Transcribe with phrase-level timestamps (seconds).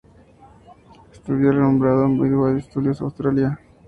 [1.05, 3.59] El estudio fue renombrado a Midway Studios-Australia.